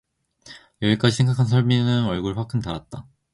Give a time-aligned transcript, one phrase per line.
[0.81, 3.07] 여기까지 생각한 선비는 얼굴이 화끈 달았다.